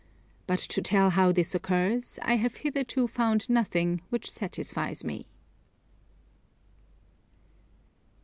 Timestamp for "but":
0.47-0.57